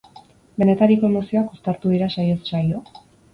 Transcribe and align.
Denetariko 0.61 1.05
emozioak 1.13 1.51
uztartu 1.59 1.93
dira 1.93 2.09
saioz 2.17 2.41
saio. 2.49 2.83